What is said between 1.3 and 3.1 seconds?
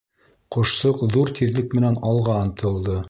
тиҙлек менән алға ынтылды.